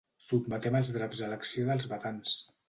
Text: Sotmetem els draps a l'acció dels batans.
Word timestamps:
Sotmetem 0.27 0.77
els 0.79 0.89
draps 0.95 1.21
a 1.27 1.29
l'acció 1.35 1.67
dels 1.69 1.87
batans. 1.93 2.35